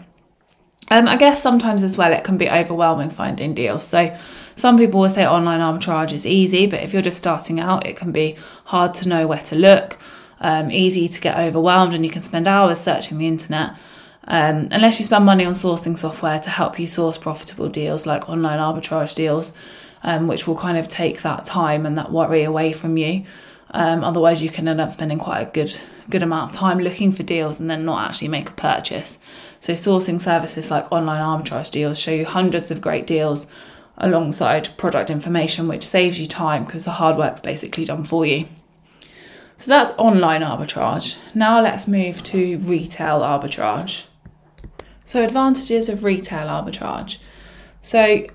And 0.90 1.10
I 1.10 1.18
guess 1.18 1.42
sometimes 1.42 1.82
as 1.84 1.98
well, 1.98 2.12
it 2.12 2.24
can 2.24 2.38
be 2.38 2.50
overwhelming 2.50 3.10
finding 3.10 3.54
deals. 3.54 3.84
So 3.84 4.16
some 4.56 4.78
people 4.78 5.00
will 5.00 5.10
say 5.10 5.26
online 5.26 5.62
arbitrage 5.62 6.14
is 6.14 6.26
easy, 6.26 6.68
but 6.68 6.84
if 6.84 6.94
you're 6.94 7.02
just 7.02 7.18
starting 7.18 7.60
out, 7.60 7.86
it 7.86 7.96
can 7.96 8.12
be 8.12 8.36
hard 8.66 8.94
to 8.96 9.10
know 9.10 9.26
where 9.26 9.40
to 9.40 9.56
look, 9.56 9.98
um, 10.40 10.70
easy 10.72 11.08
to 11.08 11.22
get 11.22 11.38
overwhelmed, 11.38 11.94
and 11.94 12.06
you 12.06 12.12
can 12.12 12.22
spend 12.22 12.48
hours 12.48 12.80
searching 12.80 13.18
the 13.18 13.28
internet. 13.28 13.76
Um, 14.26 14.70
unless 14.72 15.00
you 15.00 15.06
spend 15.06 15.26
money 15.26 15.46
on 15.46 15.54
sourcing 15.54 15.98
software 15.98 16.40
to 16.40 16.50
help 16.50 16.80
you 16.80 16.88
source 16.88 17.18
profitable 17.18 17.68
deals 17.68 18.06
like 18.06 18.30
online 18.30 18.60
arbitrage 18.60 19.16
deals, 19.16 19.54
um, 20.04 20.28
which 20.28 20.48
will 20.48 20.56
kind 20.56 20.78
of 20.78 20.88
take 20.88 21.22
that 21.24 21.44
time 21.44 21.86
and 21.86 21.98
that 21.98 22.12
worry 22.12 22.44
away 22.44 22.72
from 22.72 22.98
you. 22.98 23.26
Um, 23.72 24.04
otherwise, 24.04 24.42
you 24.42 24.50
can 24.50 24.68
end 24.68 24.80
up 24.80 24.92
spending 24.92 25.18
quite 25.18 25.48
a 25.48 25.52
good 25.52 25.80
good 26.10 26.24
amount 26.24 26.52
of 26.52 26.58
time 26.58 26.80
looking 26.80 27.12
for 27.12 27.24
deals 27.24 27.60
and 27.60 27.70
then 27.70 27.86
not 27.86 28.08
actually 28.08 28.28
make 28.28 28.50
a 28.50 28.54
purchase. 28.54 29.20
So, 29.64 29.72
sourcing 29.72 30.20
services 30.20 30.70
like 30.70 30.92
online 30.92 31.22
arbitrage 31.22 31.72
deals 31.72 31.98
show 31.98 32.12
you 32.12 32.26
hundreds 32.26 32.70
of 32.70 32.82
great 32.82 33.08
deals 33.08 33.48
alongside 33.98 34.76
product 34.76 35.10
information, 35.10 35.70
which 35.70 35.88
saves 35.88 36.20
you 36.20 36.28
time 36.28 36.66
because 36.66 36.84
the 36.84 36.92
hard 36.92 37.16
work's 37.16 37.40
basically 37.40 37.86
done 37.86 38.04
for 38.04 38.26
you. 38.26 38.46
So, 39.56 39.70
that's 39.72 39.94
online 39.98 40.42
arbitrage. 40.42 41.18
Now, 41.34 41.62
let's 41.62 41.88
move 41.88 42.24
to 42.24 42.58
retail 42.58 43.22
arbitrage. 43.22 44.08
So, 45.06 45.24
advantages 45.24 45.88
of 45.88 46.04
retail 46.04 46.48
arbitrage. 46.48 47.20
So, 47.80 48.28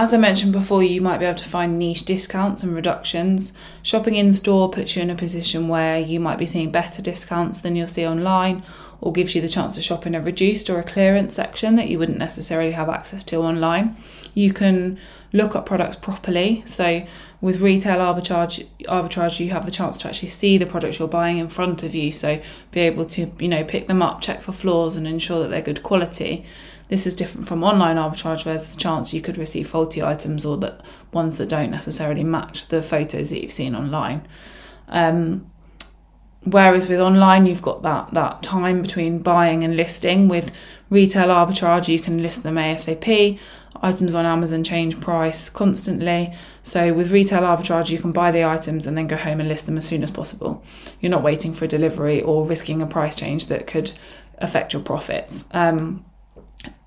as 0.00 0.14
I 0.14 0.16
mentioned 0.16 0.54
before, 0.54 0.82
you 0.82 1.02
might 1.02 1.18
be 1.18 1.26
able 1.26 1.36
to 1.36 1.48
find 1.48 1.78
niche 1.78 2.06
discounts 2.06 2.62
and 2.62 2.74
reductions. 2.74 3.52
Shopping 3.82 4.14
in 4.14 4.32
store 4.32 4.70
puts 4.70 4.96
you 4.96 5.02
in 5.02 5.10
a 5.10 5.14
position 5.14 5.68
where 5.68 5.98
you 5.98 6.18
might 6.18 6.38
be 6.38 6.46
seeing 6.46 6.70
better 6.70 7.02
discounts 7.02 7.60
than 7.60 7.76
you'll 7.76 7.86
see 7.86 8.06
online, 8.06 8.62
or 9.02 9.12
gives 9.12 9.34
you 9.34 9.42
the 9.42 9.48
chance 9.48 9.74
to 9.74 9.82
shop 9.82 10.06
in 10.06 10.14
a 10.14 10.20
reduced 10.22 10.70
or 10.70 10.78
a 10.78 10.82
clearance 10.82 11.34
section 11.34 11.74
that 11.74 11.88
you 11.88 11.98
wouldn't 11.98 12.16
necessarily 12.16 12.70
have 12.70 12.88
access 12.88 13.22
to 13.24 13.42
online. 13.42 13.94
You 14.32 14.54
can 14.54 14.98
look 15.34 15.54
at 15.54 15.66
products 15.66 15.96
properly. 15.96 16.62
So 16.64 17.06
with 17.40 17.60
retail 17.60 17.98
arbitrage 17.98 18.66
arbitrage 18.82 19.40
you 19.40 19.50
have 19.50 19.64
the 19.64 19.72
chance 19.72 19.96
to 19.98 20.08
actually 20.08 20.28
see 20.28 20.58
the 20.58 20.66
products 20.66 20.98
you're 20.98 21.08
buying 21.08 21.38
in 21.38 21.48
front 21.48 21.82
of 21.82 21.94
you. 21.94 22.12
So 22.12 22.40
be 22.70 22.80
able 22.80 23.06
to, 23.06 23.32
you 23.38 23.48
know, 23.48 23.64
pick 23.64 23.86
them 23.86 24.02
up, 24.02 24.20
check 24.20 24.40
for 24.40 24.52
flaws 24.52 24.96
and 24.96 25.06
ensure 25.06 25.40
that 25.42 25.48
they're 25.48 25.62
good 25.62 25.82
quality. 25.82 26.44
This 26.88 27.06
is 27.06 27.14
different 27.14 27.46
from 27.46 27.62
online 27.62 27.96
arbitrage, 27.96 28.44
where 28.44 28.56
there's 28.56 28.66
the 28.66 28.76
chance 28.76 29.14
you 29.14 29.22
could 29.22 29.38
receive 29.38 29.68
faulty 29.68 30.02
items 30.02 30.44
or 30.44 30.56
that 30.58 30.84
ones 31.12 31.38
that 31.38 31.48
don't 31.48 31.70
necessarily 31.70 32.24
match 32.24 32.66
the 32.66 32.82
photos 32.82 33.30
that 33.30 33.40
you've 33.40 33.52
seen 33.52 33.76
online. 33.76 34.26
Um, 34.88 35.48
whereas 36.42 36.88
with 36.88 37.00
online, 37.00 37.46
you've 37.46 37.62
got 37.62 37.82
that 37.82 38.12
that 38.14 38.42
time 38.42 38.82
between 38.82 39.20
buying 39.20 39.62
and 39.62 39.76
listing. 39.76 40.26
With 40.26 40.52
retail 40.90 41.28
arbitrage, 41.28 41.88
you 41.88 42.00
can 42.00 42.22
list 42.22 42.42
them 42.42 42.56
ASAP. 42.56 43.38
Items 43.82 44.14
on 44.14 44.26
Amazon 44.26 44.64
change 44.64 45.00
price 45.00 45.48
constantly. 45.48 46.34
So 46.62 46.92
with 46.92 47.12
retail 47.12 47.42
arbitrage, 47.42 47.88
you 47.88 47.98
can 47.98 48.12
buy 48.12 48.30
the 48.30 48.44
items 48.44 48.86
and 48.86 48.98
then 48.98 49.06
go 49.06 49.16
home 49.16 49.40
and 49.40 49.48
list 49.48 49.66
them 49.66 49.78
as 49.78 49.86
soon 49.86 50.02
as 50.02 50.10
possible. 50.10 50.62
You're 51.00 51.10
not 51.10 51.22
waiting 51.22 51.54
for 51.54 51.64
a 51.64 51.68
delivery 51.68 52.20
or 52.20 52.44
risking 52.44 52.82
a 52.82 52.86
price 52.86 53.16
change 53.16 53.46
that 53.46 53.66
could 53.66 53.92
affect 54.38 54.72
your 54.72 54.82
profits. 54.82 55.44
Um, 55.52 56.04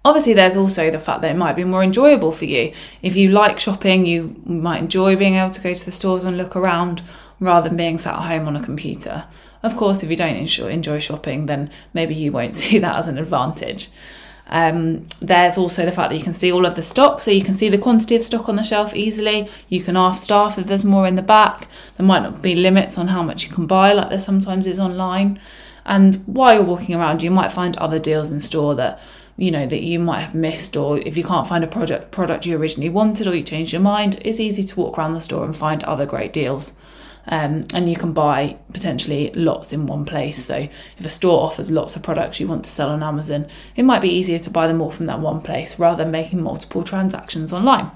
Obviously, 0.05 0.33
there's 0.33 0.57
also 0.57 0.91
the 0.91 0.99
fact 0.99 1.21
that 1.21 1.31
it 1.31 1.37
might 1.37 1.55
be 1.55 1.63
more 1.63 1.81
enjoyable 1.81 2.33
for 2.33 2.43
you. 2.43 2.73
If 3.01 3.15
you 3.15 3.29
like 3.29 3.57
shopping, 3.57 4.05
you 4.05 4.35
might 4.45 4.79
enjoy 4.79 5.15
being 5.15 5.35
able 5.35 5.53
to 5.53 5.61
go 5.61 5.73
to 5.73 5.85
the 5.85 5.93
stores 5.93 6.25
and 6.25 6.37
look 6.37 6.57
around 6.57 7.01
rather 7.39 7.69
than 7.69 7.77
being 7.77 7.97
sat 7.97 8.15
at 8.15 8.27
home 8.27 8.47
on 8.47 8.57
a 8.57 8.63
computer. 8.63 9.25
Of 9.63 9.77
course, 9.77 10.03
if 10.03 10.09
you 10.09 10.17
don't 10.17 10.35
enjoy 10.35 10.99
shopping, 10.99 11.45
then 11.45 11.71
maybe 11.93 12.13
you 12.13 12.31
won't 12.31 12.57
see 12.63 12.77
that 12.79 12.97
as 12.97 13.07
an 13.07 13.17
advantage. 13.17 13.89
Um, 14.47 15.07
there's 15.21 15.57
also 15.57 15.85
the 15.85 15.91
fact 15.91 16.09
that 16.09 16.17
you 16.17 16.23
can 16.23 16.33
see 16.33 16.51
all 16.51 16.65
of 16.65 16.75
the 16.75 16.83
stock, 16.83 17.21
so 17.21 17.31
you 17.31 17.43
can 17.43 17.53
see 17.53 17.69
the 17.69 17.77
quantity 17.77 18.15
of 18.15 18.23
stock 18.23 18.49
on 18.49 18.57
the 18.57 18.63
shelf 18.63 18.93
easily. 18.93 19.49
You 19.69 19.81
can 19.81 19.95
ask 19.95 20.23
staff 20.23 20.57
if 20.59 20.67
there's 20.67 20.83
more 20.83 21.07
in 21.07 21.15
the 21.15 21.21
back. 21.21 21.67
There 21.97 22.05
might 22.05 22.23
not 22.23 22.41
be 22.41 22.53
limits 22.53 22.97
on 22.97 23.07
how 23.07 23.23
much 23.23 23.45
you 23.45 23.53
can 23.53 23.65
buy, 23.65 23.93
like 23.93 24.09
there 24.09 24.19
sometimes 24.19 24.67
is 24.67 24.79
online. 24.79 25.39
And 25.85 26.15
while 26.25 26.53
you're 26.53 26.63
walking 26.63 26.95
around, 26.95 27.23
you 27.23 27.31
might 27.31 27.51
find 27.51 27.75
other 27.77 27.99
deals 27.99 28.29
in 28.29 28.41
store 28.41 28.75
that 28.75 29.01
you 29.35 29.49
know 29.49 29.65
that 29.65 29.81
you 29.81 29.97
might 29.97 30.19
have 30.19 30.35
missed, 30.35 30.75
or 30.77 30.99
if 30.99 31.17
you 31.17 31.23
can't 31.23 31.47
find 31.47 31.63
a 31.63 31.67
project 31.67 32.11
product 32.11 32.45
you 32.45 32.57
originally 32.57 32.89
wanted, 32.89 33.27
or 33.27 33.35
you 33.35 33.43
change 33.43 33.73
your 33.73 33.81
mind, 33.81 34.21
it's 34.23 34.39
easy 34.39 34.63
to 34.63 34.79
walk 34.79 34.97
around 34.97 35.13
the 35.13 35.21
store 35.21 35.45
and 35.45 35.55
find 35.55 35.83
other 35.85 36.05
great 36.05 36.33
deals. 36.33 36.73
Um, 37.25 37.65
and 37.73 37.89
you 37.89 37.95
can 37.95 38.11
buy 38.11 38.57
potentially 38.73 39.31
lots 39.33 39.71
in 39.71 39.87
one 39.87 40.03
place. 40.05 40.43
So, 40.43 40.67
if 40.97 41.05
a 41.05 41.09
store 41.09 41.43
offers 41.43 41.71
lots 41.71 41.95
of 41.95 42.03
products 42.03 42.39
you 42.39 42.47
want 42.47 42.65
to 42.65 42.69
sell 42.69 42.89
on 42.89 43.01
Amazon, 43.01 43.47
it 43.75 43.83
might 43.83 44.01
be 44.01 44.09
easier 44.09 44.39
to 44.39 44.49
buy 44.49 44.67
them 44.67 44.81
all 44.81 44.91
from 44.91 45.05
that 45.05 45.19
one 45.19 45.41
place 45.41 45.79
rather 45.79 46.03
than 46.03 46.11
making 46.11 46.43
multiple 46.43 46.83
transactions 46.83 47.53
online. 47.53 47.91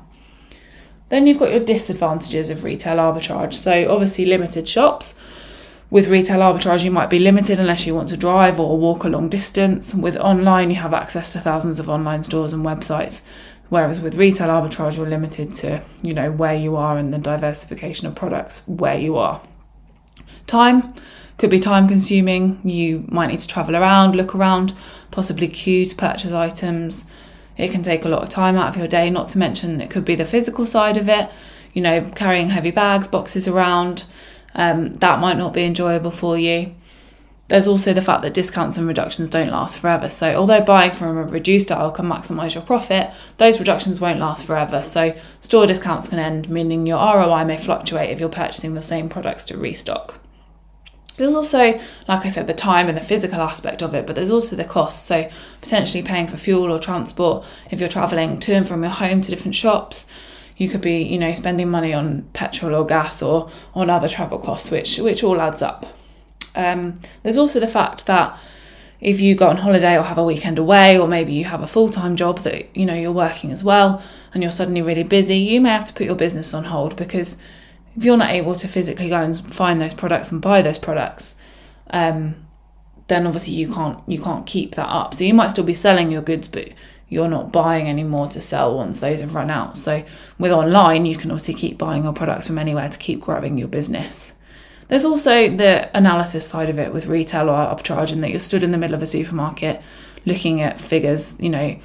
Then 1.09 1.27
you've 1.27 1.39
got 1.39 1.51
your 1.51 1.63
disadvantages 1.63 2.49
of 2.49 2.63
retail 2.63 2.97
arbitrage. 2.97 3.53
So, 3.53 3.91
obviously, 3.91 4.25
limited 4.25 4.67
shops. 4.67 5.19
With 5.89 6.09
retail 6.09 6.39
arbitrage, 6.39 6.83
you 6.83 6.91
might 6.91 7.09
be 7.09 7.19
limited 7.19 7.59
unless 7.59 7.87
you 7.87 7.95
want 7.95 8.09
to 8.09 8.17
drive 8.17 8.59
or 8.59 8.77
walk 8.77 9.05
a 9.05 9.09
long 9.09 9.29
distance. 9.29 9.93
With 9.93 10.17
online, 10.17 10.69
you 10.69 10.75
have 10.77 10.93
access 10.93 11.31
to 11.31 11.39
thousands 11.39 11.79
of 11.79 11.89
online 11.89 12.23
stores 12.23 12.51
and 12.51 12.65
websites. 12.65 13.21
Whereas 13.69 13.99
with 13.99 14.15
retail 14.15 14.47
arbitrage, 14.47 14.97
you're 14.97 15.07
limited 15.07 15.53
to, 15.55 15.81
you 16.01 16.13
know, 16.13 16.31
where 16.31 16.55
you 16.55 16.75
are 16.75 16.97
and 16.97 17.13
the 17.13 17.17
diversification 17.17 18.07
of 18.07 18.15
products 18.15 18.67
where 18.67 18.97
you 18.97 19.17
are. 19.17 19.41
Time 20.45 20.93
could 21.37 21.49
be 21.49 21.59
time 21.59 21.87
consuming. 21.87 22.61
You 22.63 23.05
might 23.09 23.27
need 23.27 23.41
to 23.41 23.47
travel 23.47 23.75
around, 23.75 24.15
look 24.15 24.33
around, 24.33 24.73
possibly 25.11 25.47
queue 25.47 25.85
to 25.85 25.95
purchase 25.95 26.31
items. 26.31 27.05
It 27.57 27.71
can 27.71 27.83
take 27.83 28.05
a 28.05 28.09
lot 28.09 28.23
of 28.23 28.29
time 28.29 28.55
out 28.55 28.69
of 28.69 28.77
your 28.77 28.87
day, 28.87 29.09
not 29.09 29.29
to 29.29 29.37
mention 29.37 29.81
it 29.81 29.89
could 29.89 30.05
be 30.05 30.15
the 30.15 30.25
physical 30.25 30.65
side 30.65 30.95
of 30.95 31.09
it, 31.09 31.29
you 31.73 31.81
know, 31.81 32.09
carrying 32.15 32.51
heavy 32.51 32.71
bags, 32.71 33.07
boxes 33.07 33.47
around. 33.47 34.05
Um, 34.55 34.93
that 34.95 35.19
might 35.19 35.37
not 35.37 35.53
be 35.53 35.63
enjoyable 35.63 36.11
for 36.11 36.37
you. 36.37 36.73
There's 37.47 37.67
also 37.67 37.93
the 37.93 38.01
fact 38.01 38.23
that 38.23 38.33
discounts 38.33 38.77
and 38.77 38.87
reductions 38.87 39.29
don't 39.29 39.51
last 39.51 39.79
forever. 39.79 40.09
So, 40.09 40.35
although 40.35 40.61
buying 40.61 40.91
from 40.91 41.17
a 41.17 41.23
reduced 41.23 41.71
aisle 41.71 41.91
can 41.91 42.05
maximise 42.05 42.55
your 42.55 42.63
profit, 42.63 43.09
those 43.37 43.59
reductions 43.59 44.01
won't 44.01 44.19
last 44.19 44.45
forever. 44.45 44.83
So, 44.83 45.15
store 45.39 45.65
discounts 45.65 46.09
can 46.09 46.19
end, 46.19 46.49
meaning 46.49 46.85
your 46.85 46.97
ROI 46.97 47.45
may 47.45 47.57
fluctuate 47.57 48.09
if 48.09 48.19
you're 48.19 48.27
purchasing 48.27 48.73
the 48.73 48.81
same 48.81 49.07
products 49.07 49.45
to 49.45 49.57
restock. 49.57 50.19
There's 51.15 51.33
also, 51.33 51.79
like 52.07 52.25
I 52.25 52.27
said, 52.27 52.47
the 52.47 52.53
time 52.53 52.89
and 52.89 52.97
the 52.97 53.01
physical 53.01 53.41
aspect 53.41 53.81
of 53.81 53.95
it, 53.95 54.05
but 54.05 54.15
there's 54.15 54.29
also 54.29 54.55
the 54.57 54.65
cost. 54.65 55.05
So, 55.05 55.29
potentially 55.61 56.03
paying 56.03 56.27
for 56.27 56.35
fuel 56.35 56.71
or 56.71 56.79
transport 56.79 57.45
if 57.71 57.79
you're 57.79 57.87
travelling 57.87 58.39
to 58.39 58.53
and 58.53 58.67
from 58.67 58.83
your 58.83 58.91
home 58.91 59.21
to 59.21 59.29
different 59.29 59.55
shops. 59.55 60.05
You 60.57 60.67
could 60.67 60.81
be, 60.81 61.01
you 61.03 61.17
know, 61.17 61.33
spending 61.33 61.69
money 61.69 61.93
on 61.93 62.23
petrol 62.33 62.75
or 62.75 62.85
gas 62.85 63.21
or 63.21 63.49
on 63.73 63.89
other 63.89 64.09
travel 64.09 64.39
costs, 64.39 64.69
which 64.69 64.97
which 64.97 65.23
all 65.23 65.39
adds 65.39 65.61
up. 65.61 65.96
Um, 66.57 66.95
there's 67.23 67.37
also 67.37 67.59
the 67.59 67.67
fact 67.67 68.07
that 68.07 68.37
if 68.99 69.21
you 69.21 69.35
go 69.35 69.47
on 69.47 69.57
holiday 69.57 69.95
or 69.95 70.01
have 70.01 70.17
a 70.17 70.23
weekend 70.23 70.57
away, 70.57 70.97
or 70.97 71.07
maybe 71.07 71.31
you 71.31 71.45
have 71.45 71.61
a 71.61 71.67
full 71.67 71.89
time 71.89 72.15
job 72.15 72.39
that 72.39 72.75
you 72.75 72.85
know 72.85 72.95
you're 72.95 73.11
working 73.11 73.51
as 73.51 73.63
well, 73.63 74.01
and 74.33 74.41
you're 74.41 74.51
suddenly 74.51 74.81
really 74.81 75.03
busy, 75.03 75.37
you 75.37 75.61
may 75.61 75.69
have 75.69 75.85
to 75.85 75.93
put 75.93 76.05
your 76.05 76.15
business 76.15 76.53
on 76.53 76.65
hold 76.65 76.95
because 76.97 77.37
if 77.95 78.03
you're 78.03 78.17
not 78.17 78.31
able 78.31 78.55
to 78.55 78.67
physically 78.67 79.09
go 79.09 79.21
and 79.21 79.53
find 79.53 79.79
those 79.79 79.93
products 79.93 80.31
and 80.31 80.41
buy 80.41 80.61
those 80.61 80.79
products, 80.79 81.35
um, 81.91 82.35
then 83.07 83.25
obviously 83.25 83.53
you 83.53 83.71
can't 83.71 84.01
you 84.07 84.21
can't 84.21 84.47
keep 84.47 84.75
that 84.75 84.89
up. 84.89 85.13
So 85.13 85.23
you 85.23 85.33
might 85.35 85.51
still 85.51 85.63
be 85.63 85.75
selling 85.75 86.11
your 86.11 86.23
goods, 86.23 86.47
but 86.47 86.69
you're 87.07 87.29
not 87.29 87.51
buying 87.51 87.87
any 87.87 88.03
more 88.03 88.27
to 88.27 88.41
sell 88.41 88.75
once 88.75 88.99
those 88.99 89.21
have 89.21 89.35
run 89.35 89.49
out. 89.49 89.77
So 89.77 90.03
with 90.39 90.51
online, 90.51 91.05
you 91.05 91.15
can 91.15 91.31
obviously 91.31 91.53
keep 91.53 91.77
buying 91.77 92.03
your 92.03 92.13
products 92.13 92.47
from 92.47 92.57
anywhere 92.57 92.89
to 92.89 92.97
keep 92.97 93.21
growing 93.21 93.57
your 93.57 93.69
business. 93.69 94.33
There's 94.87 95.05
also 95.05 95.49
the 95.55 95.95
analysis 95.95 96.47
side 96.47 96.69
of 96.69 96.79
it 96.79 96.93
with 96.93 97.07
retail 97.07 97.49
or 97.49 97.53
arbitrage, 97.53 98.11
and 98.11 98.23
that 98.23 98.31
you're 98.31 98.39
stood 98.39 98.63
in 98.63 98.71
the 98.71 98.77
middle 98.77 98.95
of 98.95 99.03
a 99.03 99.07
supermarket 99.07 99.81
looking 100.25 100.61
at 100.61 100.79
figures. 100.79 101.35
You 101.39 101.49
know, 101.49 101.79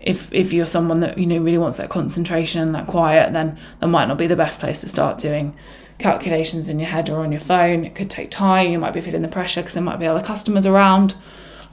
if 0.00 0.32
if 0.32 0.52
you're 0.52 0.64
someone 0.64 1.00
that 1.00 1.18
you 1.18 1.26
know 1.26 1.38
really 1.38 1.58
wants 1.58 1.76
that 1.78 1.90
concentration 1.90 2.62
and 2.62 2.74
that 2.74 2.86
quiet, 2.86 3.32
then 3.32 3.58
that 3.80 3.86
might 3.88 4.06
not 4.06 4.18
be 4.18 4.26
the 4.26 4.36
best 4.36 4.60
place 4.60 4.80
to 4.80 4.88
start 4.88 5.18
doing 5.18 5.54
calculations 5.98 6.70
in 6.70 6.78
your 6.78 6.88
head 6.88 7.10
or 7.10 7.20
on 7.20 7.32
your 7.32 7.40
phone. 7.40 7.84
It 7.84 7.94
could 7.94 8.10
take 8.10 8.30
time. 8.30 8.70
You 8.70 8.78
might 8.78 8.94
be 8.94 9.00
feeling 9.00 9.22
the 9.22 9.28
pressure 9.28 9.60
because 9.60 9.74
there 9.74 9.82
might 9.82 9.98
be 9.98 10.06
other 10.06 10.24
customers 10.24 10.64
around. 10.64 11.14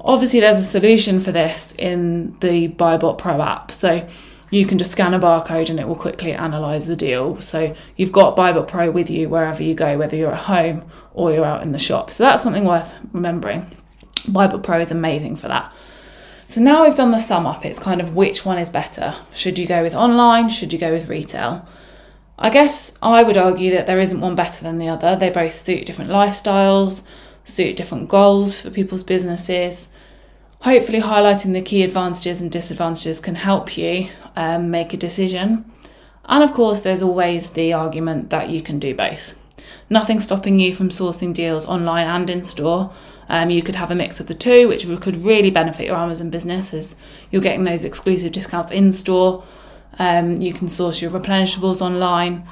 Obviously, 0.01 0.39
there's 0.39 0.59
a 0.59 0.63
solution 0.63 1.19
for 1.19 1.31
this 1.31 1.73
in 1.77 2.37
the 2.39 2.69
Buybot 2.69 3.17
Pro 3.17 3.41
app. 3.41 3.71
So 3.71 4.07
you 4.49 4.65
can 4.65 4.77
just 4.77 4.91
scan 4.91 5.13
a 5.13 5.19
barcode 5.19 5.69
and 5.69 5.79
it 5.79 5.87
will 5.87 5.95
quickly 5.95 6.33
analyze 6.33 6.87
the 6.87 6.95
deal. 6.95 7.39
So 7.41 7.75
you've 7.95 8.11
got 8.11 8.37
BuyBot 8.37 8.67
Pro 8.67 8.91
with 8.91 9.09
you 9.09 9.29
wherever 9.29 9.63
you 9.63 9.73
go, 9.73 9.97
whether 9.97 10.15
you're 10.15 10.33
at 10.33 10.43
home 10.43 10.89
or 11.13 11.31
you're 11.31 11.45
out 11.45 11.63
in 11.63 11.71
the 11.71 11.79
shop. 11.79 12.11
So 12.11 12.23
that's 12.23 12.43
something 12.43 12.65
worth 12.65 12.93
remembering. 13.11 13.71
BuyBot 14.25 14.63
Pro 14.63 14.79
is 14.79 14.91
amazing 14.91 15.35
for 15.35 15.47
that. 15.47 15.71
So 16.47 16.61
now 16.61 16.83
we've 16.83 16.95
done 16.95 17.11
the 17.11 17.19
sum 17.19 17.47
up, 17.47 17.65
it's 17.65 17.79
kind 17.79 17.99
of 17.99 18.15
which 18.15 18.45
one 18.45 18.59
is 18.59 18.69
better. 18.69 19.15
Should 19.33 19.57
you 19.57 19.65
go 19.65 19.81
with 19.81 19.95
online? 19.95 20.49
Should 20.49 20.73
you 20.73 20.79
go 20.79 20.91
with 20.91 21.09
retail? 21.09 21.67
I 22.37 22.49
guess 22.49 22.97
I 23.01 23.23
would 23.23 23.37
argue 23.37 23.71
that 23.71 23.87
there 23.87 23.99
isn't 23.99 24.21
one 24.21 24.35
better 24.35 24.61
than 24.61 24.77
the 24.77 24.89
other. 24.89 25.15
They 25.15 25.29
both 25.29 25.53
suit 25.53 25.85
different 25.85 26.11
lifestyles, 26.11 27.01
suit 27.43 27.77
different 27.77 28.09
goals 28.09 28.59
for 28.59 28.69
people's 28.69 29.03
businesses. 29.03 29.89
Hopefully, 30.65 30.99
highlighting 30.99 31.53
the 31.53 31.61
key 31.61 31.83
advantages 31.83 32.41
and 32.41 32.51
disadvantages 32.51 33.19
can 33.19 33.35
help 33.35 33.77
you 33.77 34.09
um, 34.35 34.71
make 34.71 34.95
a 34.95 34.97
decision. 34.97 35.63
And 36.25 36.43
of 36.43 36.53
course, 36.53 36.81
there's 36.81 37.03
always 37.03 37.51
the 37.51 37.71
argument 37.71 38.31
that 38.31 38.49
you 38.49 38.63
can 38.63 38.79
do 38.79 38.95
both. 38.95 39.37
Nothing 39.91 40.19
stopping 40.19 40.59
you 40.59 40.73
from 40.73 40.89
sourcing 40.89 41.35
deals 41.35 41.67
online 41.67 42.07
and 42.07 42.27
in 42.31 42.45
store. 42.45 42.91
Um, 43.29 43.51
you 43.51 43.61
could 43.61 43.75
have 43.75 43.91
a 43.91 43.95
mix 43.95 44.19
of 44.19 44.25
the 44.25 44.33
two, 44.33 44.67
which 44.67 44.87
could 45.01 45.23
really 45.23 45.51
benefit 45.51 45.85
your 45.85 45.97
Amazon 45.97 46.31
business 46.31 46.73
as 46.73 46.95
you're 47.29 47.43
getting 47.43 47.65
those 47.65 47.83
exclusive 47.83 48.31
discounts 48.31 48.71
in 48.71 48.91
store. 48.91 49.43
Um, 49.99 50.41
you 50.41 50.51
can 50.51 50.67
source 50.67 50.99
your 50.99 51.11
replenishables 51.11 51.79
online. 51.79 52.43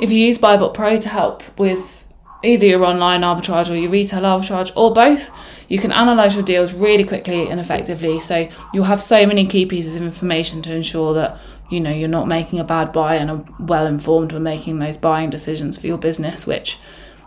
If 0.00 0.10
you 0.10 0.18
use 0.18 0.36
Buybot 0.36 0.74
Pro 0.74 0.98
to 0.98 1.08
help 1.08 1.44
with 1.56 2.08
either 2.42 2.66
your 2.66 2.84
online 2.84 3.20
arbitrage 3.20 3.70
or 3.70 3.76
your 3.76 3.90
retail 3.92 4.22
arbitrage 4.22 4.72
or 4.76 4.92
both, 4.92 5.30
you 5.72 5.78
can 5.78 5.90
analyze 5.90 6.34
your 6.34 6.44
deals 6.44 6.74
really 6.74 7.02
quickly 7.02 7.48
and 7.48 7.58
effectively. 7.58 8.18
So 8.18 8.46
you'll 8.74 8.84
have 8.84 9.00
so 9.00 9.24
many 9.24 9.46
key 9.46 9.64
pieces 9.64 9.96
of 9.96 10.02
information 10.02 10.60
to 10.62 10.74
ensure 10.74 11.14
that 11.14 11.38
you 11.70 11.80
know 11.80 11.88
you're 11.90 12.10
not 12.10 12.28
making 12.28 12.60
a 12.60 12.64
bad 12.64 12.92
buy 12.92 13.14
and 13.14 13.30
are 13.30 13.44
well 13.58 13.86
informed 13.86 14.32
when 14.32 14.42
making 14.42 14.80
those 14.80 14.98
buying 14.98 15.30
decisions 15.30 15.78
for 15.78 15.86
your 15.86 15.96
business, 15.96 16.46
which 16.46 16.78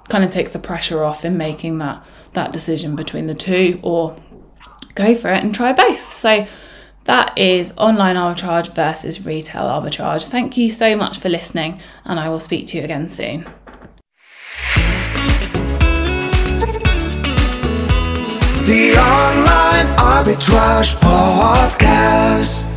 kind 0.10 0.24
of 0.24 0.30
takes 0.30 0.54
the 0.54 0.60
pressure 0.60 1.04
off 1.04 1.26
in 1.26 1.36
making 1.38 1.80
that 1.80 2.06
that 2.34 2.54
decision 2.54 2.96
between 2.96 3.26
the 3.26 3.34
two 3.34 3.80
or 3.82 4.16
go 4.94 5.16
for 5.16 5.32
it 5.32 5.44
and 5.44 5.56
try 5.56 5.74
both. 5.74 6.14
So 6.14 6.46
that 7.06 7.36
is 7.36 7.74
online 7.78 8.16
arbitrage 8.16 8.72
versus 8.76 9.26
retail 9.26 9.64
arbitrage. 9.64 10.28
Thank 10.28 10.56
you 10.56 10.70
so 10.70 10.96
much 10.96 11.18
for 11.18 11.30
listening, 11.30 11.82
and 12.04 12.20
I 12.20 12.30
will 12.30 12.40
speak 12.40 12.68
to 12.68 12.78
you 12.78 12.84
again 12.84 13.08
soon. 13.08 13.48
The 18.66 18.98
Online 18.98 19.96
Arbitrage 19.96 20.96
Podcast. 20.98 22.75